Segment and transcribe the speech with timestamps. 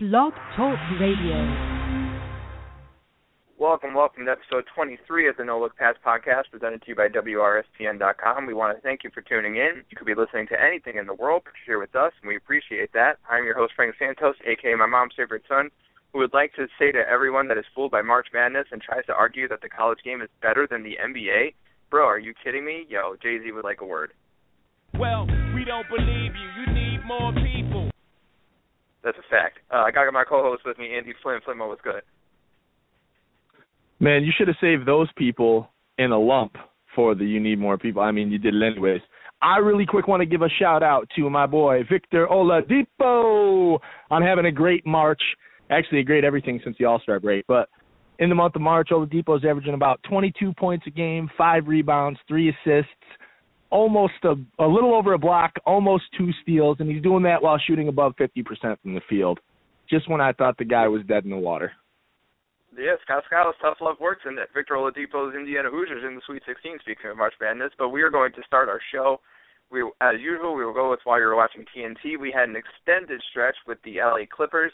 [0.00, 1.42] Blog Talk Radio.
[3.58, 7.08] Welcome, welcome to episode 23 of the No Look Pass podcast presented to you by
[7.08, 8.46] WRSPN.com.
[8.46, 9.82] We want to thank you for tuning in.
[9.90, 12.28] You could be listening to anything in the world, but you're here with us, and
[12.28, 13.18] we appreciate that.
[13.28, 15.68] I'm your host, Frank Santos, aka my mom's favorite son,
[16.12, 19.04] who would like to say to everyone that is fooled by March Madness and tries
[19.06, 21.54] to argue that the college game is better than the NBA,
[21.90, 22.86] bro, are you kidding me?
[22.88, 24.12] Yo, Jay Z would like a word.
[24.94, 25.26] Well,
[25.56, 26.48] we don't believe you.
[26.62, 27.87] You need more people.
[29.08, 29.60] That's a fact.
[29.72, 31.40] Uh, I got my co-host with me, Andy Flynn.
[31.42, 32.02] Flynn, what's good?
[34.00, 36.56] Man, you should have saved those people in a lump
[36.94, 38.02] for the you need more people.
[38.02, 39.00] I mean, you did it anyways.
[39.40, 43.78] I really quick want to give a shout out to my boy Victor Oladipo.
[44.10, 45.22] I'm having a great March.
[45.70, 47.46] Actually, a great everything since the All Star break.
[47.48, 47.70] But
[48.18, 52.20] in the month of March, Oladipo is averaging about 22 points a game, five rebounds,
[52.28, 52.92] three assists,
[53.70, 57.58] almost a, a little over a block, almost two steals, and he's doing that while
[57.58, 58.44] shooting above 50%
[58.82, 59.38] from the field.
[59.88, 61.72] Just when I thought the guy was dead in the water.
[62.76, 66.42] Yeah, Scott Skiles, tough love works, and that Victor Oladipo's Indiana Hoosiers in the Sweet
[66.46, 66.78] 16.
[66.80, 69.20] Speaking of March Madness, but we are going to start our show.
[69.70, 72.18] We, as usual, we will go with while you're watching TNT.
[72.18, 74.72] We had an extended stretch with the LA Clippers,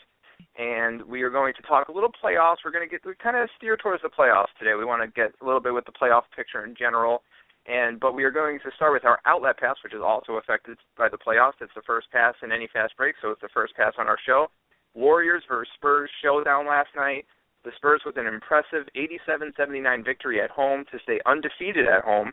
[0.58, 2.62] and we are going to talk a little playoffs.
[2.64, 4.74] We're going to get we kind of steer towards the playoffs today.
[4.76, 7.22] We want to get a little bit with the playoff picture in general,
[7.66, 10.76] and but we are going to start with our outlet pass, which is also affected
[10.96, 11.60] by the playoffs.
[11.60, 14.18] It's the first pass in any fast break, so it's the first pass on our
[14.26, 14.48] show.
[14.94, 17.24] Warriors versus Spurs showdown last night.
[17.64, 22.32] The Spurs with an impressive 87-79 victory at home to stay undefeated at home.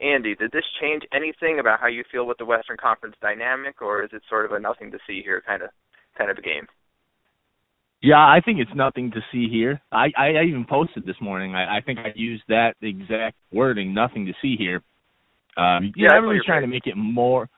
[0.00, 4.04] Andy, did this change anything about how you feel with the Western Conference dynamic, or
[4.04, 5.70] is it sort of a nothing to see here kind of
[6.16, 6.68] kind of a game?
[8.00, 9.80] Yeah, I think it's nothing to see here.
[9.90, 11.54] I, I, I even posted this morning.
[11.54, 14.82] I, I think I used that exact wording, nothing to see here.
[15.56, 17.48] Um, Yeah, everybody's trying to make it more.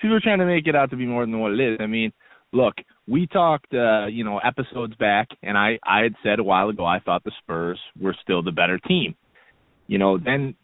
[0.00, 1.78] People are trying to make it out to be more than what it is.
[1.80, 2.12] I mean,
[2.52, 2.74] look,
[3.06, 6.86] we talked, uh, you know, episodes back, and I, I had said a while ago
[6.86, 9.14] I thought the Spurs were still the better team.
[9.88, 10.54] You know, then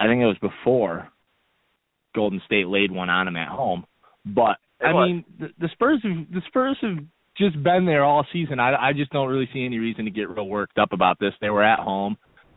[0.00, 1.08] I think it was before
[2.14, 3.84] Golden State laid one on them at home.
[4.26, 6.98] But I mean, the, the Spurs have the Spurs have
[7.36, 8.60] just been there all season.
[8.60, 11.32] I I just don't really see any reason to get real worked up about this.
[11.40, 12.16] They were at home.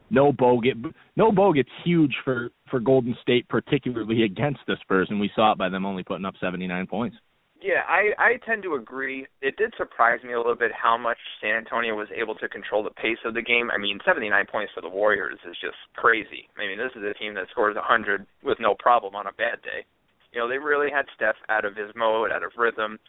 [0.09, 5.31] No Bogut, no Bogut's huge for for Golden State, particularly against the Spurs, and we
[5.35, 7.17] saw it by them only putting up 79 points.
[7.61, 9.25] Yeah, I I tend to agree.
[9.41, 12.83] It did surprise me a little bit how much San Antonio was able to control
[12.83, 13.71] the pace of the game.
[13.71, 16.47] I mean, 79 points for the Warriors is just crazy.
[16.57, 19.63] I mean, this is a team that scores 100 with no problem on a bad
[19.63, 19.85] day.
[20.31, 22.99] You know, they really had Steph out of his mode, out of rhythm.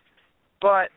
[0.62, 0.88] But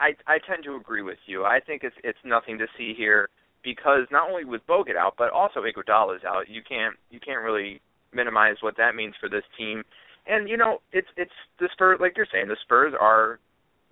[0.00, 1.44] I I tend to agree with you.
[1.44, 3.28] I think it's it's nothing to see here
[3.62, 6.48] because not only was Bogut out, but also Iguodala's out.
[6.48, 7.80] You can't you can't really
[8.12, 9.84] minimize what that means for this team.
[10.26, 13.38] And you know, it's it's the Spurs like you're saying, the Spurs are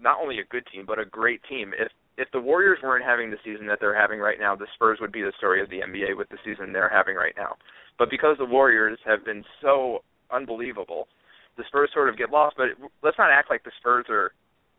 [0.00, 1.72] not only a good team but a great team.
[1.78, 4.98] If if the Warriors weren't having the season that they're having right now, the Spurs
[5.00, 7.56] would be the story of the NBA with the season they're having right now.
[7.98, 10.02] But because the Warriors have been so
[10.32, 11.06] unbelievable,
[11.56, 12.56] the Spurs sort of get lost.
[12.56, 12.68] But
[13.02, 14.32] let's not act like the Spurs are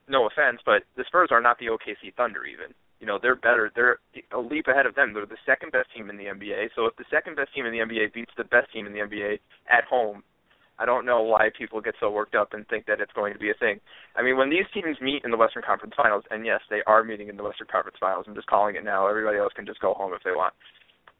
[0.09, 2.73] no offense, but the Spurs are not the OKC Thunder even.
[2.99, 3.71] You know, they're better.
[3.73, 3.99] They're
[4.33, 5.13] a leap ahead of them.
[5.13, 6.69] They're the second best team in the NBA.
[6.75, 8.99] So if the second best team in the NBA beats the best team in the
[8.99, 9.39] NBA
[9.71, 10.23] at home,
[10.79, 13.39] I don't know why people get so worked up and think that it's going to
[13.39, 13.79] be a thing.
[14.15, 17.03] I mean, when these teams meet in the Western Conference Finals, and yes, they are
[17.03, 18.25] meeting in the Western Conference Finals.
[18.27, 19.07] I'm just calling it now.
[19.07, 20.53] Everybody else can just go home if they want.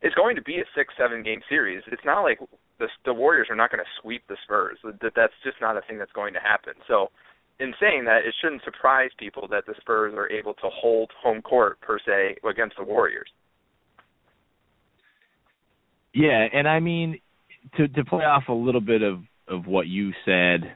[0.02, 1.84] It's going to be a six, seven game series.
[1.92, 2.40] It's not like
[2.80, 4.80] the the Warriors are not going to sweep the Spurs.
[4.84, 6.74] That that's just not a thing that's going to happen.
[6.88, 7.12] So
[7.60, 11.42] in saying that, it shouldn't surprise people that the Spurs are able to hold home
[11.42, 13.30] court per se against the Warriors.
[16.14, 17.20] Yeah, and I mean
[17.78, 20.76] to to play off a little bit of of what you said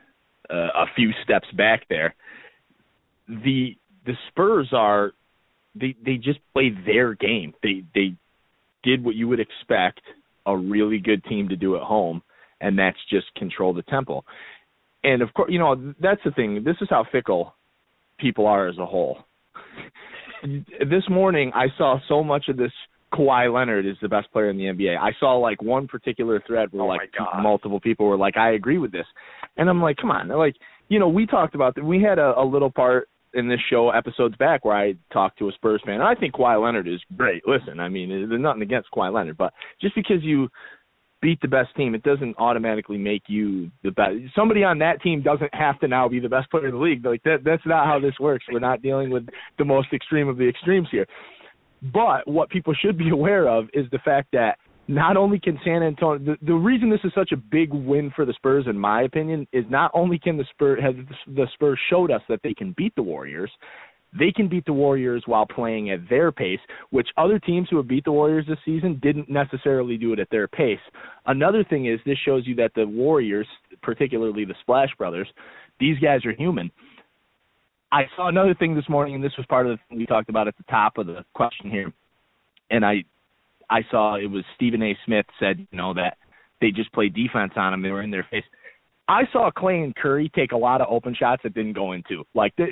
[0.49, 2.15] uh, a few steps back there.
[3.27, 5.13] The the Spurs are
[5.75, 7.53] they they just play their game.
[7.63, 8.15] They they
[8.83, 10.01] did what you would expect
[10.45, 12.21] a really good team to do at home,
[12.61, 14.23] and that's just control the tempo.
[15.03, 16.63] And of course, you know that's the thing.
[16.63, 17.55] This is how fickle
[18.19, 19.19] people are as a whole.
[20.43, 22.71] this morning, I saw so much of this.
[23.13, 24.97] Kawhi Leonard is the best player in the NBA.
[24.97, 27.11] I saw like one particular thread where Oh like
[27.43, 29.05] multiple people were like, "I agree with this,"
[29.55, 30.55] and I'm like, "Come on!" They're Like,
[30.89, 31.83] you know, we talked about that.
[31.83, 35.49] We had a, a little part in this show episodes back where I talked to
[35.49, 35.95] a Spurs fan.
[35.95, 37.43] And I think Kawhi Leonard is great.
[37.47, 40.49] Listen, I mean, there's nothing against Kawhi Leonard, but just because you
[41.23, 44.15] beat the best team, it doesn't automatically make you the best.
[44.35, 47.03] Somebody on that team doesn't have to now be the best player in the league.
[47.03, 48.45] Like that that's not how this works.
[48.51, 49.25] We're not dealing with
[49.57, 51.07] the most extreme of the extremes here.
[51.93, 54.57] But what people should be aware of is the fact that
[54.89, 58.25] not only can San Antonio the, the reason this is such a big win for
[58.25, 60.93] the Spurs in my opinion is not only can the Spurs has
[61.25, 63.51] the Spurs showed us that they can beat the Warriors,
[64.17, 66.59] they can beat the Warriors while playing at their pace,
[66.91, 70.29] which other teams who have beat the Warriors this season didn't necessarily do it at
[70.29, 70.79] their pace.
[71.25, 73.47] Another thing is this shows you that the Warriors,
[73.81, 75.27] particularly the Splash Brothers,
[75.79, 76.71] these guys are human.
[77.91, 80.29] I saw another thing this morning, and this was part of the thing we talked
[80.29, 81.91] about at the top of the question here.
[82.71, 83.03] And I,
[83.69, 84.97] I saw it was Stephen A.
[85.05, 86.17] Smith said, you know, that
[86.59, 88.45] they just played defense on them; they were in their face.
[89.07, 92.23] I saw Klay and Curry take a lot of open shots that didn't go into.
[92.33, 92.67] Like the,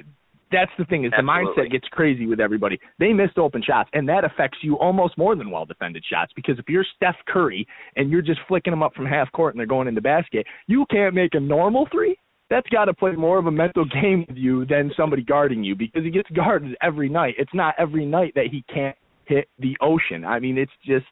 [0.51, 1.53] that's the thing is Absolutely.
[1.55, 2.79] the mindset gets crazy with everybody.
[2.99, 6.59] They missed open shots, and that affects you almost more than well defended shots because
[6.59, 9.67] if you're Steph Curry and you're just flicking them up from half court and they're
[9.67, 12.17] going in the basket, you can't make a normal three.
[12.49, 15.75] That's got to play more of a mental game with you than somebody guarding you
[15.75, 17.35] because he gets guarded every night.
[17.37, 18.95] It's not every night that he can't
[19.25, 20.25] hit the ocean.
[20.25, 21.05] I mean, it's just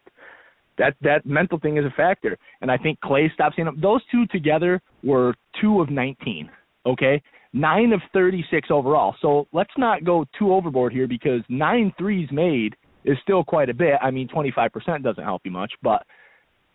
[0.78, 2.38] that that mental thing is a factor.
[2.62, 3.80] And I think Klay stops seeing them.
[3.82, 6.50] Those two together were two of 19.
[6.86, 7.22] Okay,
[7.54, 9.16] nine of 36 overall.
[9.22, 12.76] So let's not go too overboard here because nine threes made
[13.06, 13.96] is still quite a bit.
[14.02, 16.04] I mean, 25% doesn't help you much, but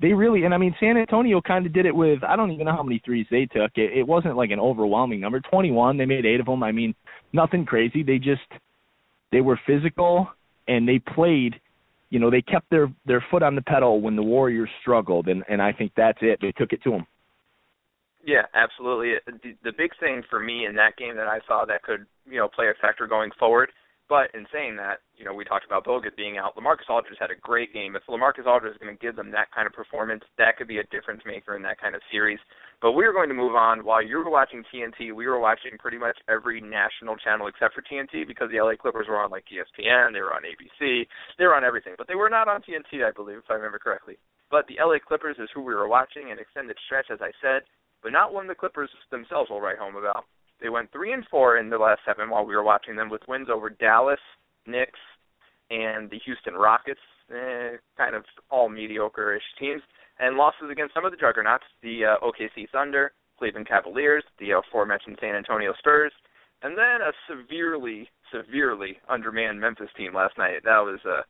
[0.01, 2.67] they really and I mean San Antonio kind of did it with I don't even
[2.67, 3.71] know how many threes they took.
[3.77, 5.41] It, it wasn't like an overwhelming number.
[5.41, 6.63] 21, they made 8 of them.
[6.63, 6.95] I mean,
[7.33, 8.03] nothing crazy.
[8.03, 8.43] They just
[9.31, 10.29] they were physical
[10.67, 11.61] and they played
[12.11, 15.45] you know, they kept their their foot on the pedal when the Warriors struggled and
[15.49, 16.39] and I think that's it.
[16.41, 17.07] They took it to them.
[18.25, 19.15] Yeah, absolutely.
[19.17, 22.07] Uh, the, the big thing for me in that game that I saw that could,
[22.27, 23.71] you know, play a factor going forward
[24.09, 26.57] but in saying that, you know, we talked about Bogut being out.
[26.57, 27.97] LaMarcus Aldridge had a great game.
[27.97, 30.79] If LaMarcus Aldridge is going to give them that kind of performance, that could be
[30.79, 32.39] a difference maker in that kind of series.
[32.83, 33.85] But we are going to move on.
[33.85, 37.81] While you were watching TNT, we were watching pretty much every national channel except for
[37.81, 41.07] TNT because the LA Clippers were on like ESPN, they were on ABC,
[41.39, 41.95] they were on everything.
[41.97, 44.19] But they were not on TNT, I believe, if I remember correctly.
[44.51, 47.63] But the LA Clippers is who we were watching, an extended stretch, as I said,
[48.05, 50.27] but not one the Clippers themselves will write home about.
[50.61, 53.23] They went three and four in the last seven while we were watching them, with
[53.27, 54.21] wins over Dallas,
[54.67, 55.01] Knicks,
[55.71, 59.83] and the Houston Rockets, eh, kind of all mediocre-ish teams,
[60.21, 65.19] and losses against some of the juggernauts, the uh, OKC Thunder, Cleveland Cavaliers, the aforementioned
[65.21, 66.13] San Antonio Spurs,
[66.63, 70.63] and then a severely, severely undermanned Memphis team last night.
[70.63, 71.23] That was a uh,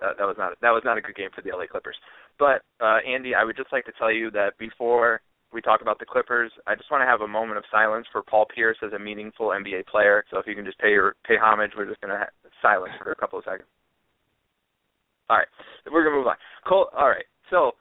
[0.00, 1.96] that, that was not that was not a good game for the LA Clippers.
[2.38, 5.20] But uh, Andy, I would just like to tell you that before
[5.52, 6.52] we talk about the Clippers.
[6.66, 9.48] I just want to have a moment of silence for Paul Pierce as a meaningful
[9.48, 10.24] NBA player.
[10.30, 12.28] So if you can just pay your pay homage, we're just going to have
[12.62, 13.68] silence for a couple of seconds.
[15.28, 15.48] All right,
[15.90, 16.36] we're going to move on.
[16.66, 17.24] Cole, all right.
[17.50, 17.72] So,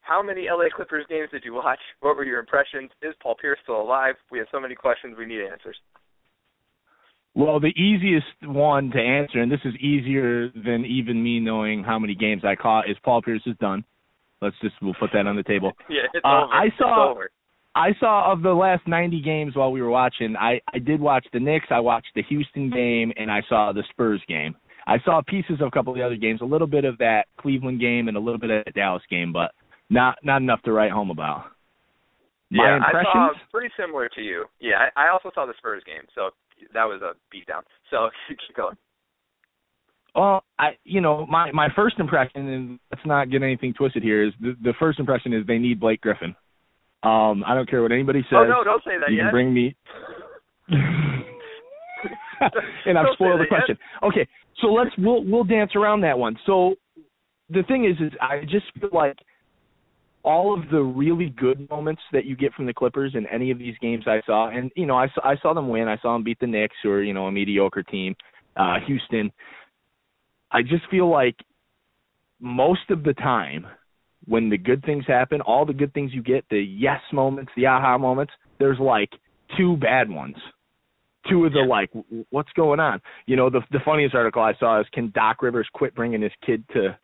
[0.00, 1.80] how many LA Clippers games did you watch?
[2.00, 2.90] What were your impressions?
[3.02, 4.14] Is Paul Pierce still alive?
[4.30, 5.16] We have so many questions.
[5.18, 5.76] We need answers.
[7.34, 11.98] Well, the easiest one to answer, and this is easier than even me knowing how
[11.98, 13.84] many games I caught, is Paul Pierce is done.
[14.40, 15.72] Let's just we'll put that on the table.
[15.88, 16.52] yeah, it's uh, over.
[16.52, 17.30] I saw over.
[17.74, 20.36] I saw of the last 90 games while we were watching.
[20.36, 23.84] I I did watch the Knicks, I watched the Houston game, and I saw the
[23.90, 24.54] Spurs game.
[24.86, 27.26] I saw pieces of a couple of the other games, a little bit of that
[27.38, 29.52] Cleveland game and a little bit of that Dallas game, but
[29.90, 31.44] not not enough to write home about.
[32.50, 33.06] My yeah, impressions?
[33.14, 34.46] I saw pretty similar to you.
[34.60, 36.30] Yeah, I, I also saw the Spurs game, so
[36.72, 37.62] that was a beatdown.
[37.90, 38.76] So keep going.
[40.14, 44.26] Well, I you know my my first impression, and let's not get anything twisted here,
[44.26, 46.34] is the, the first impression is they need Blake Griffin.
[47.02, 48.38] Um, I don't care what anybody says.
[48.38, 49.24] Oh no, don't say that you yet.
[49.24, 49.76] can bring me.
[52.86, 53.58] and I've Don't spoiled the that yet.
[53.66, 53.78] question.
[54.02, 54.28] Okay,
[54.60, 56.36] so let's we'll we'll dance around that one.
[56.46, 56.74] So
[57.50, 59.16] the thing is, is I just feel like
[60.24, 63.58] all of the really good moments that you get from the Clippers in any of
[63.58, 65.88] these games I saw, and you know I saw I saw them win.
[65.88, 68.14] I saw them beat the Knicks, who are you know a mediocre team.
[68.56, 69.30] Uh, Houston.
[70.50, 71.36] I just feel like
[72.40, 73.66] most of the time
[74.26, 77.66] when the good things happen, all the good things you get, the yes moments, the
[77.66, 79.10] aha moments, there's like
[79.56, 80.36] two bad ones.
[81.30, 81.66] Two of the Yeah.
[81.66, 81.90] like,
[82.30, 83.00] what's going on?
[83.26, 86.32] You know, the the funniest article I saw is can Doc Rivers quit bringing his
[86.44, 86.96] kid to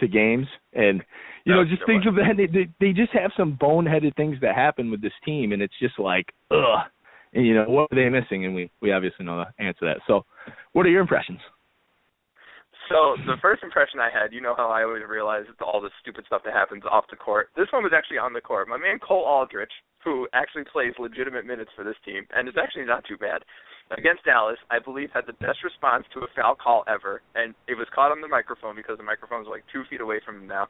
[0.00, 0.46] to games?
[0.72, 1.02] And
[1.44, 2.08] you That know, just think one.
[2.08, 2.36] of that.
[2.36, 5.74] They, they they just have some boneheaded things that happen with this team, and it's
[5.80, 6.86] just like, ugh.
[7.34, 8.44] And you know, what are they missing?
[8.44, 9.98] And we we obviously know the answer to that.
[10.06, 10.24] So,
[10.72, 11.40] what are your impressions?
[12.88, 16.24] So the first impression I had, you know how I always realize all the stupid
[16.26, 17.48] stuff that happens off the court.
[17.56, 18.68] This one was actually on the court.
[18.68, 19.72] My man Cole Aldrich,
[20.04, 23.44] who actually plays legitimate minutes for this team, and is actually not too bad.
[23.90, 27.74] Against Dallas, I believe had the best response to a foul call ever, and it
[27.74, 30.66] was caught on the microphone because the microphone's like two feet away from him now.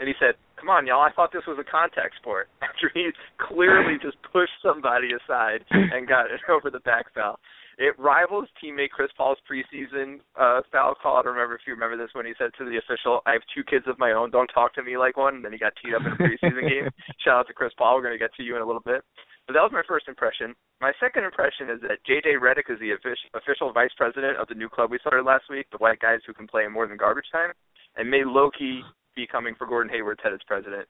[0.00, 1.02] And he said, "Come on, y'all!
[1.02, 6.08] I thought this was a contact sport." After he clearly just pushed somebody aside and
[6.08, 7.38] got it over the back foul.
[7.78, 11.16] It rivals teammate Chris Paul's preseason uh, foul call.
[11.16, 13.42] I don't remember if you remember this when he said to the official, "I have
[13.54, 14.30] two kids of my own.
[14.30, 16.68] Don't talk to me like one." And then he got teed up in a preseason
[16.68, 16.88] game.
[17.24, 17.96] Shout out to Chris Paul.
[17.96, 19.02] We're going to get to you in a little bit.
[19.46, 20.54] But that was my first impression.
[20.80, 24.68] My second impression is that JJ Redick is the official vice president of the new
[24.68, 27.50] club we started last week, the white guys who can play more than garbage time,
[27.96, 28.82] and may Loki
[29.16, 30.86] be coming for Gordon Hayward's head as president.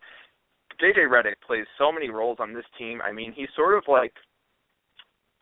[0.81, 3.01] JJ Redick plays so many roles on this team.
[3.03, 4.13] I mean, he's sort of like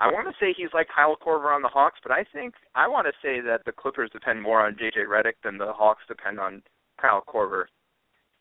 [0.01, 2.89] I want to say he's like Kyle Korver on the Hawks, but I think I
[2.89, 6.41] want to say that the Clippers depend more on JJ Redick than the Hawks depend
[6.41, 6.63] on
[6.99, 7.65] Kyle Korver.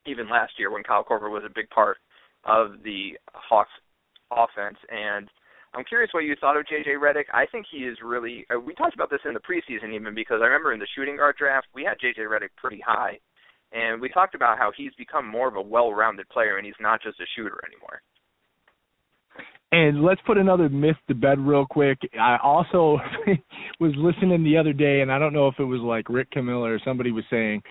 [0.06, 1.98] Even last year when Kyle Korver was a big part
[2.46, 3.72] of the Hawks
[4.32, 5.28] offense and
[5.74, 7.25] I'm curious what you thought of JJ Redick.
[7.34, 10.39] I think he is really uh, we talked about this in the preseason even because
[10.42, 13.20] I remember in the shooting guard draft we had JJ Redick pretty high
[13.74, 17.04] and we talked about how he's become more of a well-rounded player and he's not
[17.04, 18.01] just a shooter anymore.
[19.72, 22.00] And let's put another myth to bed real quick.
[22.20, 23.00] I also
[23.80, 26.76] was listening the other day, and I don't know if it was like Rick Kamla
[26.76, 27.62] or somebody was saying,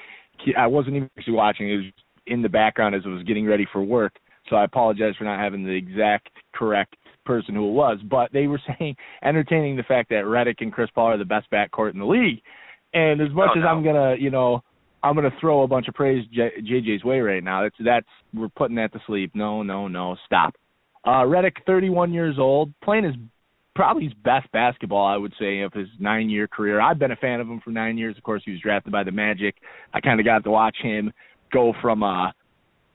[0.57, 1.71] I wasn't even actually watching.
[1.71, 1.85] It was
[2.29, 4.13] in the background as I was getting ready for work.
[4.49, 7.99] So I apologize for not having the exact correct person who it was.
[8.09, 11.51] But they were saying, entertaining the fact that Redick and Chris Paul are the best
[11.51, 12.41] backcourt in the league.
[12.95, 13.69] And as much oh, as no.
[13.69, 14.63] I'm gonna, you know,
[15.03, 17.63] I'm gonna throw a bunch of praise J- JJ's way right now.
[17.63, 19.33] That's that's we're putting that to sleep.
[19.35, 20.55] No, no, no, stop.
[21.05, 23.15] Uh, Redick, 31 years old, playing his
[23.75, 26.81] probably his best basketball, I would say, of his nine-year career.
[26.81, 28.17] I've been a fan of him for nine years.
[28.17, 29.55] Of course, he was drafted by the Magic.
[29.95, 31.13] I kind of got to watch him
[31.53, 32.33] go from uh,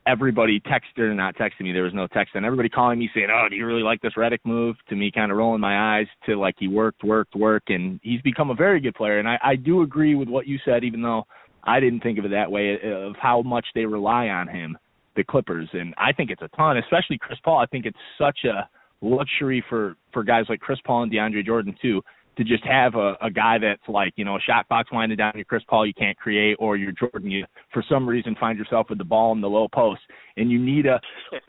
[0.05, 1.71] everybody texting, and not texting me.
[1.71, 4.13] There was no text, and everybody calling me saying, "Oh, do you really like this
[4.17, 7.69] Redick move?" To me, kind of rolling my eyes to like he worked, worked, worked,
[7.69, 9.19] and he's become a very good player.
[9.19, 11.23] And I, I do agree with what you said, even though
[11.63, 14.77] I didn't think of it that way, of how much they rely on him
[15.15, 17.59] the Clippers, and I think it's a ton, especially Chris Paul.
[17.59, 18.67] I think it's such a
[19.01, 22.01] luxury for for guys like Chris Paul and DeAndre Jordan too
[22.37, 25.33] to just have a, a guy that's like you know a shot box winding down
[25.35, 28.87] your Chris Paul you can't create, or you're Jordan you for some reason find yourself
[28.89, 30.01] with the ball in the low post,
[30.37, 30.99] and you need a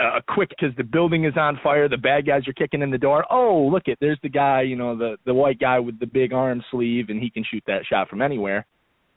[0.00, 2.99] a quick because the building is on fire, the bad guys are kicking in the
[2.99, 3.25] door.
[3.30, 6.33] Oh look it, there's the guy you know the the white guy with the big
[6.33, 8.66] arm sleeve, and he can shoot that shot from anywhere.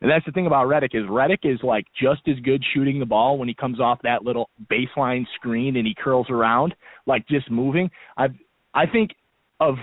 [0.02, 3.06] And that's the thing about Redick is Redick is like just as good shooting the
[3.06, 6.76] ball when he comes off that little baseline screen and he curls around,
[7.08, 7.90] like just moving.
[8.16, 8.28] I
[8.74, 9.12] I think
[9.60, 9.76] of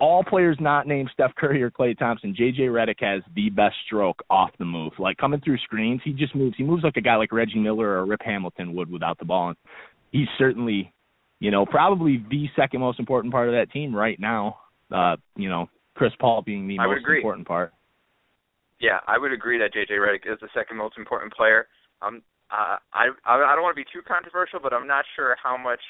[0.00, 4.22] all players not named Steph Curry or Klay Thompson, JJ Redick has the best stroke
[4.30, 4.92] off the move.
[4.98, 6.56] Like coming through screens, he just moves.
[6.56, 9.48] He moves like a guy like Reggie Miller or Rip Hamilton would without the ball.
[9.48, 9.56] And
[10.12, 10.92] he's certainly,
[11.40, 14.58] you know, probably the second most important part of that team right now.
[14.92, 17.18] Uh, you know, Chris Paul being the most agree.
[17.18, 17.72] important part.
[18.80, 21.66] Yeah, I would agree that JJ Redick is the second most important player.
[22.00, 25.56] Um, uh, I I don't want to be too controversial, but I'm not sure how
[25.56, 25.80] much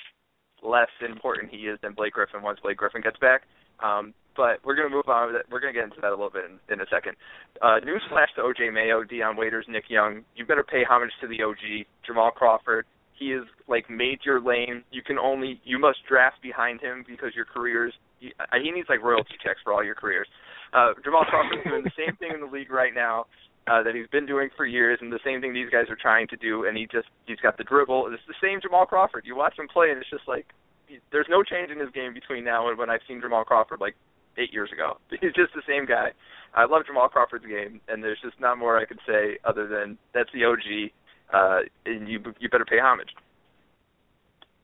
[0.63, 3.43] less important he is than Blake Griffin once Blake Griffin gets back.
[3.81, 5.35] Um, but we're going to move on.
[5.51, 7.15] We're going to get into that a little bit in, in a second.
[7.61, 10.23] Uh, newsflash to OJ Mayo, Dion Waiters, Nick Young.
[10.37, 12.87] You better pay homage to the OG, Jamal Crawford.
[13.19, 14.85] He is like made your lane.
[14.91, 17.93] You can only you must draft behind him because your careers.
[18.21, 18.33] He,
[18.63, 20.29] he needs like royalty checks for all your careers.
[20.73, 23.27] Uh, Jamal Crawford's doing the same thing in the league right now
[23.69, 26.27] uh, that he's been doing for years, and the same thing these guys are trying
[26.29, 26.65] to do.
[26.65, 28.09] And he just he's got the dribble.
[28.13, 29.25] It's the same Jamal Crawford.
[29.27, 30.47] You watch him play, and it's just like
[30.87, 33.81] he, there's no change in his game between now and when I've seen Jamal Crawford
[33.81, 33.95] like
[34.39, 34.99] eight years ago.
[35.11, 36.11] He's just the same guy.
[36.55, 39.99] I love Jamal Crawford's game, and there's just not more I could say other than
[40.15, 40.91] that's the OG,
[41.33, 43.11] uh, and you you better pay homage.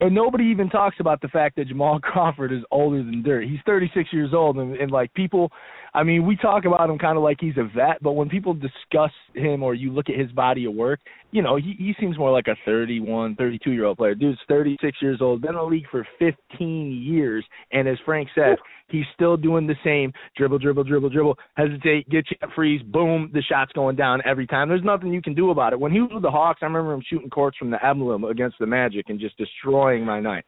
[0.00, 3.44] And nobody even talks about the fact that Jamal Crawford is older than dirt.
[3.44, 5.50] He's 36 years old, and, and like people,
[5.96, 8.52] I mean, we talk about him kind of like he's a vet, but when people
[8.52, 10.98] discuss him or you look at his body of work,
[11.30, 14.16] you know, he, he seems more like a 31, 32 year old player.
[14.16, 18.56] Dude's 36 years old, been in the league for 15 years, and as Frank said,
[18.88, 23.42] he's still doing the same dribble, dribble, dribble, dribble, hesitate, get you freeze, boom, the
[23.42, 24.68] shot's going down every time.
[24.68, 25.78] There's nothing you can do about it.
[25.78, 28.58] When he was with the Hawks, I remember him shooting courts from the emblem against
[28.58, 30.44] the Magic and just destroying my night.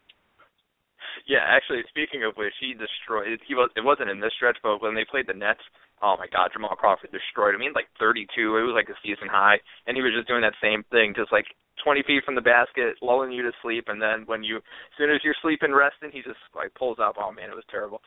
[1.25, 3.41] Yeah, actually, speaking of which, he destroyed.
[3.49, 3.71] He was.
[3.77, 5.65] It wasn't in this stretch, but when they played the Nets,
[6.03, 7.61] oh my God, Jamal Crawford destroyed him.
[7.61, 8.29] He had like 32.
[8.37, 9.57] It was like a season high,
[9.87, 11.47] and he was just doing that same thing, just like
[11.83, 15.11] 20 feet from the basket, lulling you to sleep, and then when you, as soon
[15.11, 17.17] as you're sleeping, resting, he just like pulls up.
[17.19, 18.01] Oh man, it was terrible.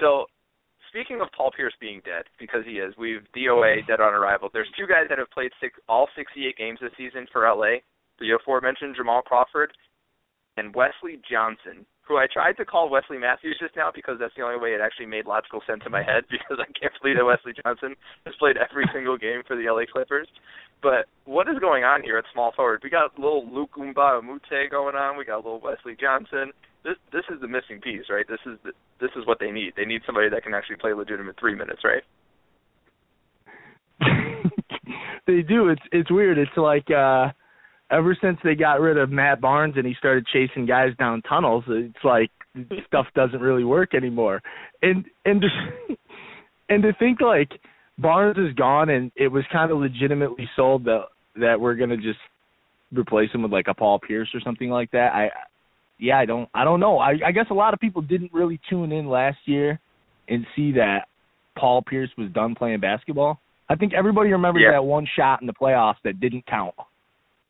[0.00, 0.26] So,
[0.88, 4.48] speaking of Paul Pierce being dead, because he is, we've DOA dead on arrival.
[4.52, 7.80] There's two guys that have played six, all 68 games this season for LA.
[8.18, 9.72] The aforementioned Jamal Crawford
[10.56, 14.42] and Wesley Johnson, who I tried to call Wesley Matthews just now because that's the
[14.42, 17.26] only way it actually made logical sense in my head because I can't believe that
[17.26, 17.94] Wesley Johnson
[18.24, 20.28] has played every single game for the LA Clippers.
[20.82, 22.80] But what is going on here at small forward?
[22.84, 25.16] We got little Luc Mbah a Moute going on.
[25.16, 26.52] We got little Wesley Johnson.
[26.84, 28.26] This this is the missing piece, right?
[28.28, 29.72] This is the, this is what they need.
[29.76, 32.04] They need somebody that can actually play legitimate three minutes, right?
[35.26, 35.70] they do.
[35.70, 36.38] It's it's weird.
[36.38, 37.32] It's like uh
[37.90, 41.64] ever since they got rid of Matt Barnes and he started chasing guys down tunnels,
[41.68, 42.30] it's like
[42.86, 44.42] stuff doesn't really work anymore.
[44.82, 45.48] And and to,
[46.68, 47.50] and to think like
[47.98, 51.04] Barnes is gone and it was kind of legitimately sold that
[51.36, 52.18] that we're gonna just
[52.92, 55.12] replace him with like a Paul Pierce or something like that.
[55.14, 55.30] I
[55.98, 56.98] yeah, I don't I don't know.
[56.98, 59.78] I I guess a lot of people didn't really tune in last year
[60.28, 61.06] and see that
[61.56, 63.40] Paul Pierce was done playing basketball.
[63.68, 64.72] I think everybody remembers Yeah.
[64.72, 66.74] that one shot in the playoffs that didn't count.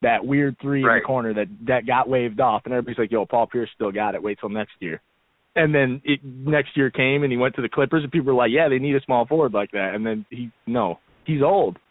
[0.02, 3.24] That weird three in the corner that that got waved off, and everybody's like, "Yo,
[3.24, 4.22] Paul Pierce still got it.
[4.22, 5.00] Wait till next year."
[5.54, 8.34] And then it, next year came, and he went to the Clippers, and people were
[8.34, 11.78] like, "Yeah, they need a small forward like that." And then he, no, he's old.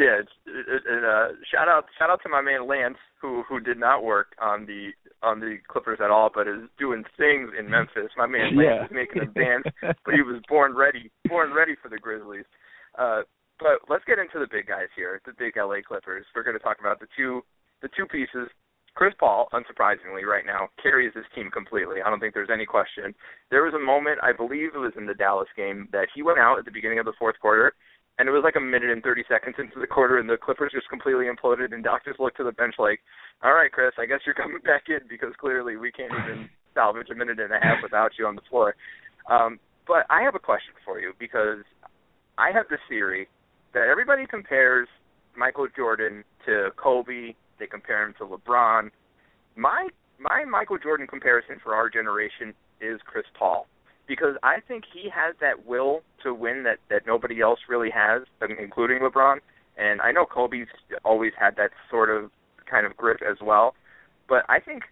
[0.00, 3.60] Yeah, it's, it, it, uh, shout out shout out to my man Lance who who
[3.60, 4.90] did not work on the
[5.22, 8.10] on the Clippers at all, but is doing things in Memphis.
[8.16, 11.74] My man Lance yeah, is making a dance, but he was born ready, born ready
[11.80, 12.44] for the Grizzlies.
[12.98, 13.22] Uh,
[13.60, 16.26] but let's get into the big guys here, the big LA Clippers.
[16.34, 17.42] We're going to talk about the two
[17.82, 18.48] the two pieces.
[18.94, 21.96] Chris Paul, unsurprisingly, right now carries this team completely.
[22.00, 23.12] I don't think there's any question.
[23.50, 26.38] There was a moment, I believe it was in the Dallas game, that he went
[26.38, 27.74] out at the beginning of the fourth quarter
[28.18, 30.72] and it was like a minute and 30 seconds into the quarter, and the Clippers
[30.72, 31.74] just completely imploded.
[31.74, 33.00] And Doc just looked to the bench like,
[33.42, 37.10] "All right, Chris, I guess you're coming back in because clearly we can't even salvage
[37.10, 38.76] a minute and a half without you on the floor."
[39.28, 41.64] Um, but I have a question for you because
[42.38, 43.28] I have this theory
[43.74, 44.88] that everybody compares
[45.36, 47.34] Michael Jordan to Kobe.
[47.58, 48.90] They compare him to LeBron.
[49.56, 49.88] My
[50.18, 53.66] my Michael Jordan comparison for our generation is Chris Paul
[54.06, 58.22] because I think he has that will to win that that nobody else really has,
[58.58, 59.38] including LeBron.
[59.76, 60.68] And I know Kobe's
[61.04, 62.30] always had that sort of
[62.70, 63.74] kind of grip as well,
[64.28, 64.84] but I think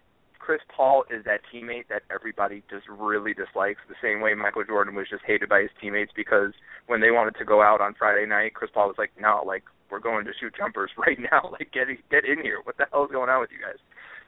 [0.43, 3.79] Chris Paul is that teammate that everybody just really dislikes.
[3.87, 6.51] The same way Michael Jordan was just hated by his teammates because
[6.87, 9.63] when they wanted to go out on Friday night, Chris Paul was like, "No, like
[9.89, 11.47] we're going to shoot jumpers right now.
[11.49, 12.59] Like get get in here.
[12.61, 13.79] What the hell is going on with you guys?"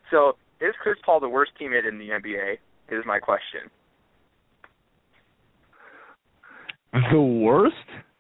[0.10, 2.60] So is Chris Paul the worst teammate in the NBA?
[2.98, 3.69] Is my question.
[7.12, 7.75] the worst?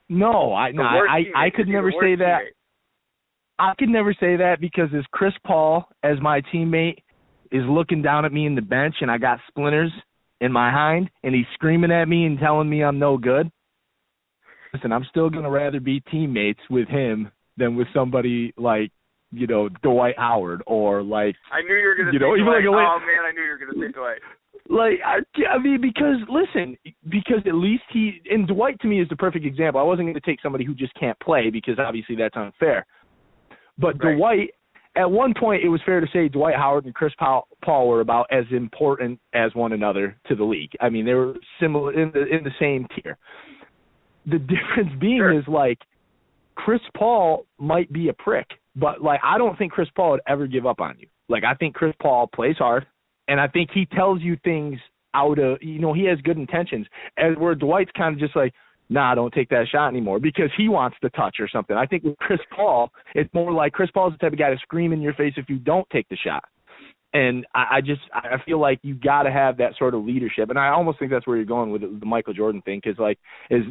[0.09, 1.45] No, I no, worst I.
[1.45, 2.41] I could never say that.
[2.43, 2.59] teammate?
[3.57, 6.97] I could never say that because as Chris Paul as my teammate
[7.55, 9.91] is looking down at me in the bench and I got splinters
[10.41, 13.49] in my hind and he's screaming at me and telling me I'm no good.
[14.73, 18.91] Listen, I'm still gonna rather be teammates with him than with somebody like,
[19.31, 22.35] you know, Dwight Howard or like I knew you were going to You say know,
[22.35, 22.55] even Dwight.
[22.57, 24.19] like a oh man, I knew you were going to say Dwight.
[24.69, 25.19] like I,
[25.55, 26.77] I mean because listen
[27.09, 29.79] because at least he and Dwight to me is the perfect example.
[29.79, 32.85] I wasn't going to take somebody who just can't play because obviously that's unfair.
[33.77, 34.17] But Right.
[34.17, 34.49] Dwight
[34.95, 38.01] at one point it was fair to say Dwight Howard and Chris Paul, Paul were
[38.01, 40.71] about as important as one another to the league.
[40.79, 43.17] I mean they were similar in the in the same tier.
[44.25, 45.37] The difference being Sure.
[45.37, 45.79] is like
[46.55, 50.47] Chris Paul might be a prick, but like I don't think Chris Paul would ever
[50.47, 51.07] give up on you.
[51.29, 52.85] Like I think Chris Paul plays hard,
[53.27, 54.79] and I think he tells you things
[55.13, 56.87] out of you know he has good intentions.
[57.17, 58.53] And where Dwight's kind of just like,
[58.89, 61.75] nah, I don't take that shot anymore because he wants the touch or something.
[61.75, 64.57] I think with Chris Paul, it's more like Chris Paul's the type of guy to
[64.57, 66.43] scream in your face if you don't take the shot.
[67.13, 70.49] And I, I just I feel like you got to have that sort of leadership,
[70.49, 72.99] and I almost think that's where you're going with the, the Michael Jordan thing, because
[72.99, 73.17] like
[73.49, 73.61] as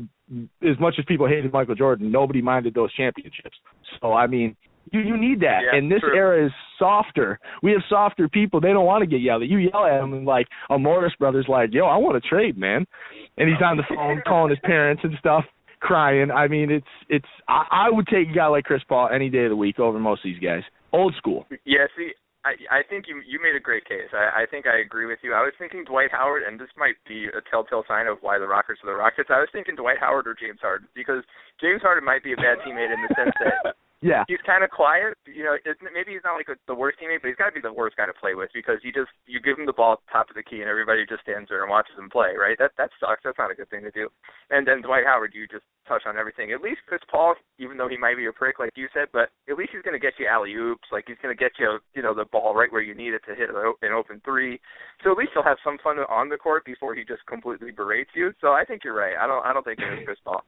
[0.62, 3.56] as much as people hated Michael Jordan, nobody minded those championships.
[4.00, 4.56] So I mean,
[4.92, 5.60] you you need that.
[5.64, 6.16] Yeah, and this true.
[6.16, 7.38] era is softer.
[7.62, 8.60] We have softer people.
[8.60, 9.48] They don't want to get yelled at.
[9.48, 12.56] You yell at them and like a Morris brother's like, "Yo, I want to trade,
[12.56, 12.86] man,"
[13.36, 15.44] and he's on the phone calling his parents and stuff,
[15.80, 16.30] crying.
[16.30, 17.28] I mean, it's it's.
[17.48, 19.98] I, I would take a guy like Chris Paul any day of the week over
[19.98, 20.62] most of these guys.
[20.92, 21.46] Old school.
[21.64, 22.12] Yeah, see,
[22.44, 24.12] I I think you you made a great case.
[24.12, 25.32] I I think I agree with you.
[25.32, 28.46] I was thinking Dwight Howard, and this might be a telltale sign of why the
[28.46, 29.30] Rockets are the Rockets.
[29.32, 31.24] I was thinking Dwight Howard or James Harden because
[31.60, 34.28] James Harden might be a bad teammate in the sense that Yeah.
[34.28, 35.16] he's kind of quiet.
[35.24, 37.64] You know, maybe he's not like a, the worst teammate, but he's got to be
[37.64, 40.04] the worst guy to play with because you just you give him the ball at
[40.04, 42.36] the top of the key and everybody just stands there and watches him play.
[42.36, 42.60] Right?
[42.60, 43.24] That that sucks.
[43.24, 44.12] That's not a good thing to do.
[44.52, 46.52] And then Dwight Howard, you just touch on everything.
[46.52, 49.32] At least Chris Paul, even though he might be a prick like you said, but
[49.48, 50.84] at least he's going to get you alley oops.
[50.92, 53.24] Like he's going to get you you know the ball right where you need it
[53.24, 54.60] to hit an open three.
[55.02, 58.12] So at least he'll have some fun on the court before he just completely berates
[58.12, 58.32] you.
[58.40, 59.16] So I think you're right.
[59.16, 60.44] I don't I don't think it is Chris Paul.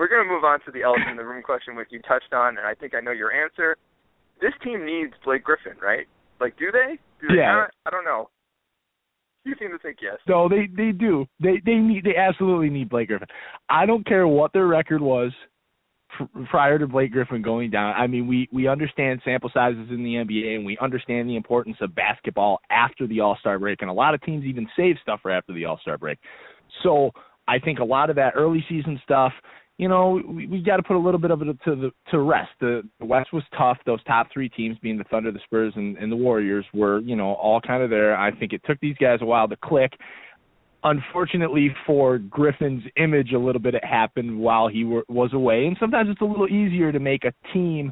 [0.00, 2.32] We're going to move on to the elephant in the room question, which you touched
[2.32, 3.76] on, and I think I know your answer.
[4.40, 6.06] This team needs Blake Griffin, right?
[6.40, 6.96] Like, do they?
[7.20, 7.52] Do they Yeah.
[7.52, 7.70] not?
[7.84, 8.30] I don't know.
[9.44, 10.16] You seem to think yes.
[10.26, 11.26] No, they they do.
[11.38, 13.28] They they need they absolutely need Blake Griffin.
[13.68, 15.32] I don't care what their record was
[16.48, 17.94] prior to Blake Griffin going down.
[17.94, 21.76] I mean, we we understand sample sizes in the NBA and we understand the importance
[21.82, 25.30] of basketball after the All-Star break and a lot of teams even save stuff for
[25.30, 26.18] after the All-Star break.
[26.82, 27.10] So,
[27.48, 29.32] I think a lot of that early season stuff
[29.80, 32.18] you know, we, we got to put a little bit of it to the to
[32.18, 32.50] rest.
[32.60, 33.78] The, the West was tough.
[33.86, 37.16] Those top three teams, being the Thunder, the Spurs, and, and the Warriors, were you
[37.16, 38.14] know all kind of there.
[38.14, 39.94] I think it took these guys a while to click.
[40.84, 45.78] Unfortunately for Griffin's image, a little bit it happened while he were, was away, and
[45.80, 47.90] sometimes it's a little easier to make a team,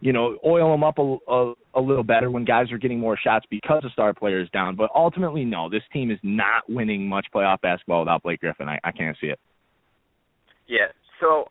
[0.00, 3.16] you know, oil them up a, a, a little better when guys are getting more
[3.16, 4.74] shots because the star player is down.
[4.74, 8.68] But ultimately, no, this team is not winning much playoff basketball without Blake Griffin.
[8.68, 9.38] I, I can't see it.
[10.70, 10.86] Yeah,
[11.20, 11.48] so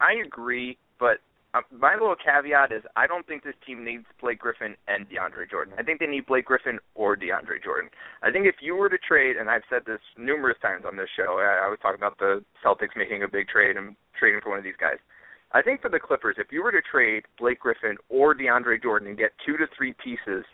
[0.00, 1.18] I agree, but
[1.54, 5.48] uh, my little caveat is I don't think this team needs Blake Griffin and DeAndre
[5.48, 5.74] Jordan.
[5.78, 7.90] I think they need Blake Griffin or DeAndre Jordan.
[8.22, 11.08] I think if you were to trade, and I've said this numerous times on this
[11.16, 14.58] show, I was talking about the Celtics making a big trade and trading for one
[14.58, 14.98] of these guys.
[15.52, 19.08] I think for the Clippers, if you were to trade Blake Griffin or DeAndre Jordan
[19.08, 20.44] and get two to three pieces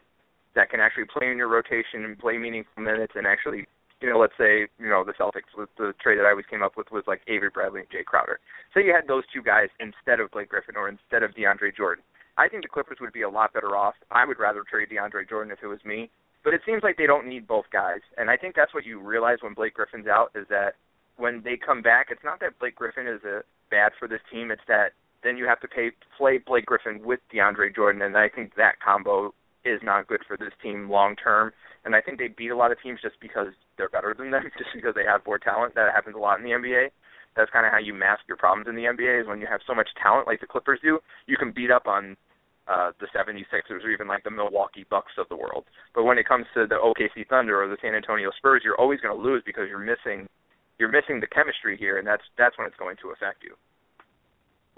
[0.55, 3.67] that can actually play in your rotation and play meaningful minutes and actually
[4.01, 6.63] you know, let's say, you know, the Celtics with the trade that I always came
[6.63, 8.41] up with was like Avery Bradley and Jay Crowder.
[8.73, 12.05] Say you had those two guys instead of Blake Griffin or instead of DeAndre Jordan.
[12.39, 13.95] I think the Clippers would be a lot better off.
[14.11, 16.11] I would rather trade DeAndre Jordan if it was me.
[16.43, 18.01] But it seems like they don't need both guys.
[18.17, 20.75] And I think that's what you realize when Blake Griffin's out is that
[21.19, 24.51] when they come back, it's not that Blake Griffin is a bad for this team,
[24.51, 28.29] it's that then you have to pay play Blake Griffin with DeAndre Jordan and I
[28.29, 29.35] think that combo
[29.65, 31.53] is not good for this team long term.
[31.85, 34.45] And I think they beat a lot of teams just because they're better than them,
[34.59, 35.75] just because they have more talent.
[35.75, 36.89] That happens a lot in the NBA.
[37.37, 39.61] That's kind of how you mask your problems in the NBA is when you have
[39.67, 42.17] so much talent like the Clippers do, you can beat up on
[42.67, 45.65] uh, the 76ers or even like the Milwaukee Bucks of the world.
[45.95, 49.01] But when it comes to the OKC Thunder or the San Antonio Spurs, you're always
[49.01, 50.29] going to lose because you're missing
[50.79, 53.55] you're missing the chemistry here, and that's that's when it's going to affect you.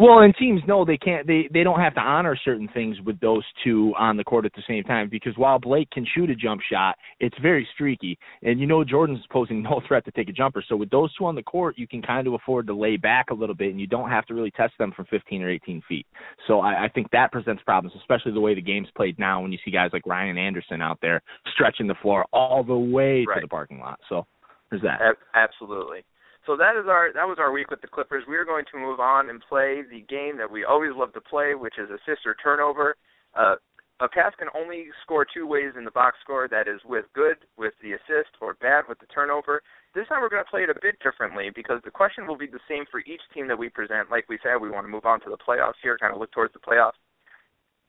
[0.02, 3.20] Well, and teams know they can't they they don't have to honor certain things with
[3.20, 6.34] those two on the court at the same time because while Blake can shoot a
[6.34, 10.32] jump shot, it's very streaky, and you know Jordan's posing no threat to take a
[10.32, 10.60] jumper.
[10.68, 13.30] So with those two on the court, you can kind of afford to lay back
[13.30, 15.80] a little bit, and you don't have to really test them from 15 or 18
[15.88, 16.06] feet.
[16.48, 19.52] So I, I think that presents problems, especially the way the game's played now when
[19.52, 21.22] you see guys like Ryan Anderson out there
[21.54, 23.36] stretching the floor all the way right.
[23.36, 24.00] to the parking lot.
[24.08, 24.26] So
[24.68, 25.00] there's that.
[25.00, 26.02] A- Absolutely.
[26.46, 28.24] So that is our that was our week with the Clippers.
[28.28, 31.20] We are going to move on and play the game that we always love to
[31.20, 32.96] play, which is assist or turnover.
[33.34, 33.56] Uh,
[34.00, 36.48] a pass can only score two ways in the box score.
[36.48, 39.62] That is with good with the assist or bad with the turnover.
[39.94, 42.48] This time we're going to play it a bit differently because the question will be
[42.48, 44.10] the same for each team that we present.
[44.10, 46.32] Like we said, we want to move on to the playoffs here, kind of look
[46.32, 46.98] towards the playoffs.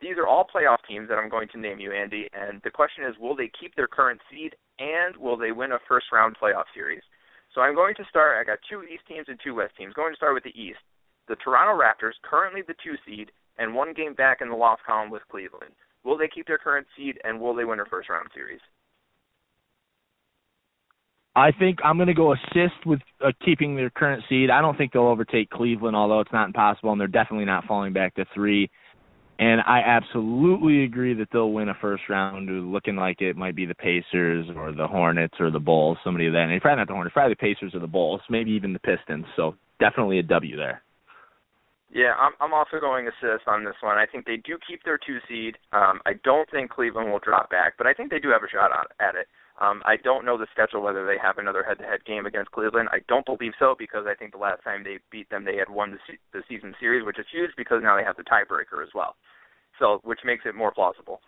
[0.02, 2.28] These are all playoff teams that I'm going to name you, Andy.
[2.34, 5.80] And the question is, will they keep their current seed and will they win a
[5.88, 7.02] first round playoff series?
[7.54, 8.38] So I'm going to start.
[8.40, 9.94] I got two East teams and two West teams.
[9.94, 10.80] Going to start with the East.
[11.28, 15.10] The Toronto Raptors, currently the two seed, and one game back in the loss column
[15.10, 15.74] with Cleveland.
[16.04, 18.60] Will they keep their current seed and will they win a first round series?
[21.36, 24.50] I think I'm going to go assist with uh, keeping their current seed.
[24.52, 27.94] I don't think they'll overtake Cleveland, although it's not impossible, and they're definitely not falling
[27.94, 28.70] back to three.
[29.40, 33.66] And I absolutely agree that they'll win a first round, looking like it might be
[33.66, 36.50] the Pacers or the Hornets or the Bulls, somebody of that.
[36.50, 39.26] And probably not the Hornets, probably the Pacers or the Bulls, maybe even the Pistons.
[39.36, 40.84] So definitely a W there.
[41.94, 43.98] Yeah, I'm I'm also going assist on this one.
[44.00, 45.58] I think they do keep their two seed.
[45.74, 48.50] Um, I don't think Cleveland will drop back, but I think they do have a
[48.50, 49.28] shot at it.
[49.62, 52.90] Um, I don't know the schedule whether they have another head-to-head game against Cleveland.
[52.92, 55.70] I don't believe so because I think the last time they beat them, they had
[55.70, 58.82] won the, se- the season series, which is huge because now they have the tiebreaker
[58.82, 59.16] as well.
[59.80, 61.22] So, which makes it more plausible.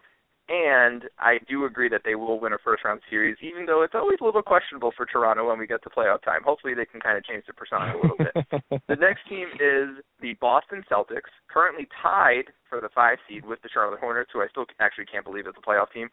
[0.47, 4.19] And I do agree that they will win a first-round series, even though it's always
[4.21, 6.41] a little questionable for Toronto when we get to playoff time.
[6.45, 8.81] Hopefully, they can kind of change the persona a little bit.
[8.88, 13.69] the next team is the Boston Celtics, currently tied for the five seed with the
[13.73, 16.09] Charlotte Hornets, who I still actually can't believe is a playoff team.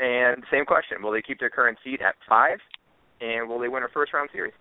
[0.00, 2.58] And same question: Will they keep their current seed at five,
[3.20, 4.54] and will they win a first round series?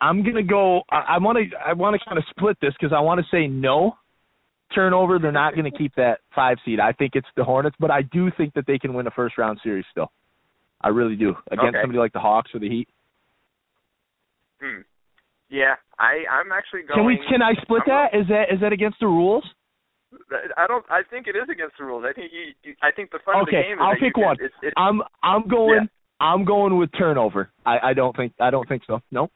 [0.00, 0.82] I'm gonna go.
[0.90, 1.56] I want to.
[1.56, 3.96] I want to kind of split this because I want to say no
[4.74, 5.18] turnover.
[5.18, 6.80] They're not going to keep that five seed.
[6.80, 9.36] I think it's the Hornets, but I do think that they can win a first
[9.36, 10.10] round series still.
[10.80, 11.82] I really do against okay.
[11.82, 12.88] somebody like the Hawks or the Heat.
[14.62, 14.80] Hmm.
[15.50, 16.98] Yeah, I I'm actually going.
[16.98, 17.18] Can we?
[17.28, 18.18] Can I split I'm that?
[18.18, 19.44] Is that is that against the rules?
[20.56, 20.84] I don't.
[20.90, 22.04] I think it is against the rules.
[22.08, 22.52] I think you.
[22.62, 24.36] you I think the fun okay, of the game is I'll pick can, one.
[24.76, 25.82] I'm I'm going.
[25.82, 26.26] Yeah.
[26.26, 27.50] I'm going with turnover.
[27.64, 29.00] I I don't think I don't think so.
[29.10, 29.30] No.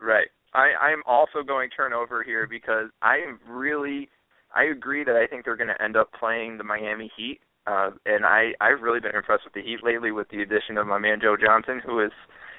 [0.00, 0.28] Right.
[0.54, 4.08] I I'm also going turnover here because I am really.
[4.54, 7.90] I agree that I think they're going to end up playing the Miami Heat, uh,
[8.06, 10.98] and I I've really been impressed with the Heat lately with the addition of my
[10.98, 12.12] man Joe Johnson, who is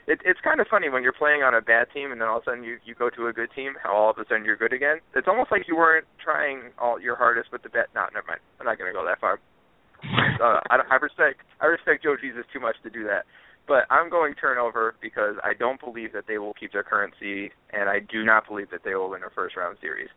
[0.08, 2.38] it, it's kind of funny when you're playing on a bad team and then all
[2.38, 4.46] of a sudden you you go to a good team, how all of a sudden
[4.46, 4.98] you're good again.
[5.16, 7.90] It's almost like you weren't trying all your hardest with the bet.
[7.96, 8.42] No, never mind.
[8.60, 9.40] I'm not going to go that far.
[10.36, 13.24] Uh, I, I respect I respect Joe Jesus too much to do that.
[13.68, 17.52] But I'm going turnover because I don't believe that they will keep their current seed,
[17.72, 20.10] and I do not believe that they will win a first round series.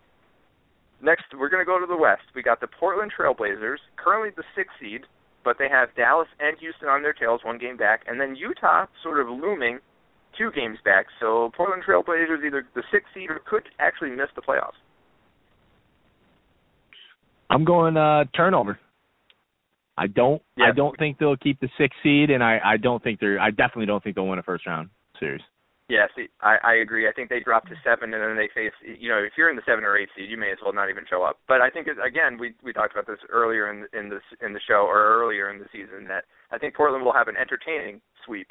[1.01, 2.27] Next, we're going to go to the West.
[2.35, 5.03] We got the Portland Trailblazers, currently the sixth seed,
[5.45, 8.87] but they have Dallas and Houston on their tails, one game back, and then Utah
[9.03, 9.79] sort of looming,
[10.37, 11.07] two games back.
[11.21, 14.79] So Portland Trailblazers either the sixth seed or could actually miss the playoffs.
[17.51, 18.79] I'm going uh turnover.
[19.97, 20.67] I don't Yeah.
[20.67, 23.51] I don't think they'll keep the sixth seed and I I don't think they're I
[23.51, 25.41] definitely don't think they'll win a first round series.
[26.15, 27.09] See, I, I agree.
[27.09, 28.77] I think they drop to seven, and then they face.
[28.85, 30.91] You know, if you're in the seven or eight seed, you may as well not
[30.91, 31.39] even show up.
[31.49, 34.61] But I think again, we we talked about this earlier in in the in the
[34.67, 38.49] show or earlier in the season that I think Portland will have an entertaining sweep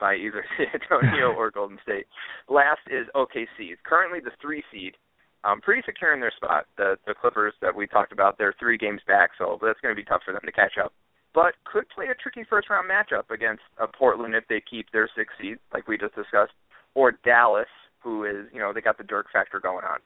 [0.00, 2.06] by either San Antonio or Golden State.
[2.48, 4.96] Last is OKC, currently the three seed,
[5.44, 6.66] um, pretty secure in their spot.
[6.76, 10.00] The the Clippers that we talked about, they're three games back, so that's going to
[10.00, 10.92] be tough for them to catch up.
[11.32, 15.08] But could play a tricky first round matchup against uh, Portland if they keep their
[15.16, 16.52] six seed, like we just discussed
[16.94, 17.68] or Dallas,
[18.00, 19.98] who is you know they got the Dirk factor going on.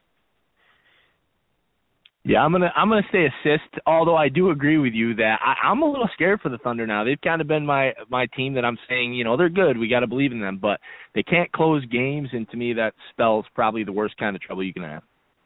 [2.25, 3.79] Yeah, I'm gonna I'm gonna say assist.
[3.87, 6.85] Although I do agree with you that I, I'm a little scared for the Thunder
[6.85, 7.05] now.
[7.05, 9.79] They've kind of been my my team that I'm saying you know they're good.
[9.79, 10.81] We got to believe in them, but
[11.15, 14.65] they can't close games, and to me that spells probably the worst kind of trouble
[14.65, 15.03] you can have.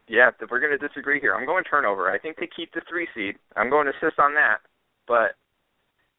[0.09, 2.11] Yeah, we're going to disagree here, I'm going turnover.
[2.11, 3.37] I think they keep the three seed.
[3.55, 4.59] I'm going to assist on that,
[5.07, 5.39] but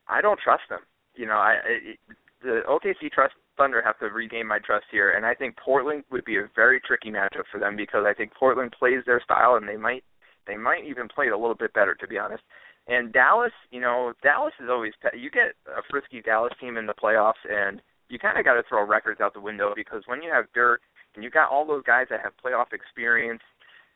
[0.07, 0.79] I don't trust them.
[1.13, 1.99] You know, I it,
[2.41, 6.25] the OKC trust Thunder have to regain my trust here, and I think Portland would
[6.25, 9.67] be a very tricky matchup for them because I think Portland plays their style, and
[9.67, 10.03] they might
[10.47, 12.41] they might even play it a little bit better, to be honest.
[12.87, 16.95] And Dallas, you know, Dallas is always you get a frisky Dallas team in the
[16.95, 20.31] playoffs, and you kind of got to throw records out the window because when you
[20.31, 20.81] have Dirk
[21.13, 23.43] and you got all those guys that have playoff experience,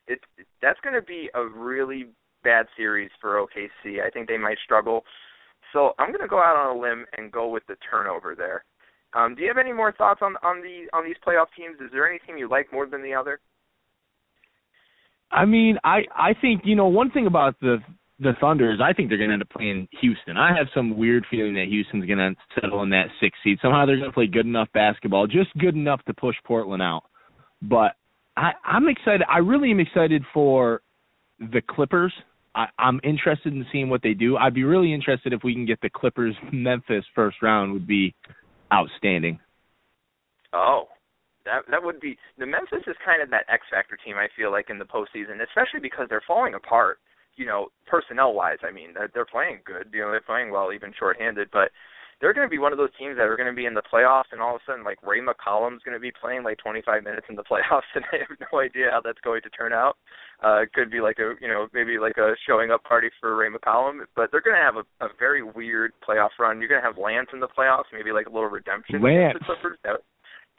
[0.05, 0.19] it
[0.61, 2.05] that's going to be a really
[2.43, 4.05] bad series for OKC.
[4.05, 5.03] I think they might struggle.
[5.73, 8.63] So I'm going to go out on a limb and go with the turnover there.
[9.15, 11.77] Um, do you have any more thoughts on on the on these playoff teams?
[11.79, 13.39] Is there any team you like more than the other?
[15.31, 17.77] I mean, I I think you know one thing about the
[18.19, 20.37] the Thunder is I think they're going to end up playing Houston.
[20.37, 23.57] I have some weird feeling that Houston's going to settle in that sixth seed.
[23.61, 27.03] Somehow they're going to play good enough basketball, just good enough to push Portland out.
[27.61, 27.95] But
[28.37, 29.23] I, I'm excited.
[29.29, 30.81] I really am excited for
[31.39, 32.13] the Clippers.
[32.53, 34.37] I, I'm interested in seeing what they do.
[34.37, 37.73] I'd be really interested if we can get the Clippers Memphis first round.
[37.73, 38.15] Would be
[38.73, 39.39] outstanding.
[40.53, 40.87] Oh,
[41.45, 44.15] that that would be the Memphis is kind of that X factor team.
[44.17, 46.99] I feel like in the postseason, especially because they're falling apart.
[47.35, 49.91] You know, personnel wise, I mean, they're, they're playing good.
[49.91, 51.49] You know, they're playing well, even shorthanded.
[51.51, 51.69] But
[52.21, 53.83] they're going to be one of those teams that are going to be in the
[53.83, 57.03] playoffs, and all of a sudden, like Ray McCallum's going to be playing like 25
[57.03, 59.97] minutes in the playoffs, and I have no idea how that's going to turn out.
[60.43, 63.35] Uh, it could be like a, you know, maybe like a showing up party for
[63.35, 66.59] Ray McCallum, but they're going to have a, a very weird playoff run.
[66.59, 69.01] You're going to have Lance in the playoffs, maybe like a little redemption.
[69.01, 69.35] Lance.
[69.35, 69.79] against the Clippers.
[69.83, 69.99] That,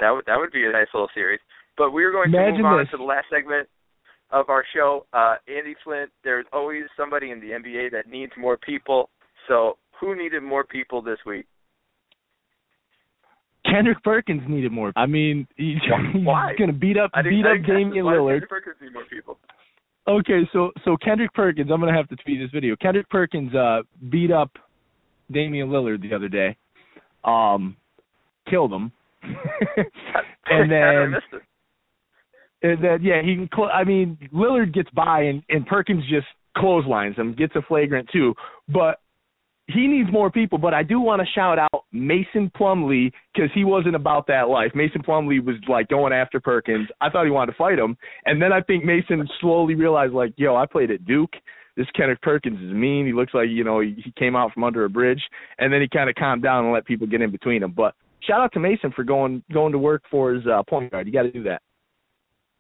[0.01, 1.41] that would that would be a nice little series.
[1.77, 2.91] But we're going Imagine to move on this.
[2.93, 3.69] to the last segment
[4.31, 5.07] of our show.
[5.13, 9.11] Uh, Andy Flynn, there's always somebody in the NBA that needs more people.
[9.49, 11.47] So who needed more people this week?
[13.65, 14.93] Kendrick Perkins needed more.
[14.97, 15.79] I mean, he's,
[16.13, 17.77] he's going to beat up I beat up didn't catch this.
[17.77, 18.41] Damian Lillard.
[18.41, 19.39] Kendrick Perkins need more people?
[20.09, 22.77] Okay, so so Kendrick Perkins, I'm gonna have to tweet this video.
[22.77, 24.53] Kendrick Perkins uh beat up
[25.33, 26.57] Damian Lillard the other day.
[27.25, 27.77] Um
[28.49, 28.93] killed him.
[30.47, 31.15] and then
[32.63, 36.29] and then yeah, he can cl- I mean Lillard gets by and and Perkins just
[36.57, 38.33] clotheslines him, gets a flagrant too.
[38.69, 39.01] But
[39.69, 43.65] he needs more people, but I do want to shout out Mason Plumlee because he
[43.65, 44.71] wasn't about that life.
[44.75, 46.89] Mason Plumlee was like going after Perkins.
[47.01, 50.35] I thought he wanted to fight him, and then I think Mason slowly realized like,
[50.37, 51.35] yo, I played at Duke.
[51.77, 53.07] This Kenneth Perkins is mean.
[53.07, 55.21] He looks like you know he, he came out from under a bridge,
[55.59, 57.73] and then he kind of calmed down and let people get in between him.
[57.73, 61.07] But shout out to Mason for going going to work for his uh, point guard.
[61.07, 61.61] You got to do that.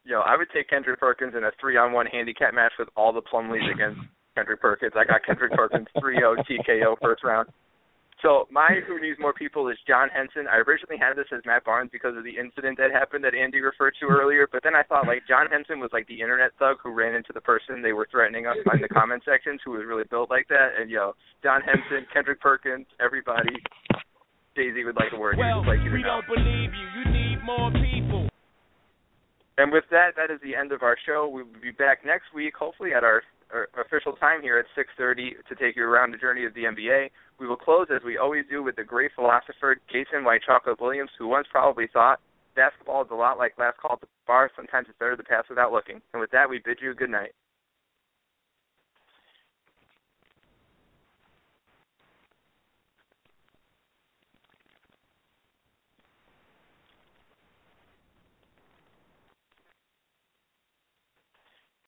[0.04, 3.72] Yo, I would take Kendrick Perkins in a three-on-one handicap match with all the Plumlees
[3.72, 4.00] against
[4.37, 4.92] Kendrick Perkins.
[4.94, 7.49] I got Kendrick Perkins 3-0 TKO first round.
[8.22, 10.46] So my who needs more people is John Henson.
[10.49, 13.61] I originally had this as Matt Barnes because of the incident that happened that Andy
[13.61, 16.77] referred to earlier, but then I thought like John Henson was like the internet thug
[16.83, 19.85] who ran into the person they were threatening us in the comment sections who was
[19.87, 20.81] really built like that.
[20.81, 23.53] And yo, John Henson, Kendrick Perkins, everybody.
[24.57, 25.37] Daisy would like a word.
[25.37, 26.25] Well, like you we know.
[26.25, 26.87] don't believe you.
[26.96, 28.27] You need more people.
[29.59, 31.29] And with that, that is the end of our show.
[31.29, 33.22] We will be back next week, hopefully at our, our
[33.54, 37.11] Uh, official time here at 6:30 to take you around the journey of the NBA.
[37.38, 41.11] We will close as we always do with the great philosopher Jason White Chocolate Williams,
[41.16, 42.20] who once probably thought
[42.56, 44.50] basketball is a lot like last call at the bar.
[44.56, 46.02] Sometimes it's better to pass without looking.
[46.12, 47.35] And with that, we bid you good night.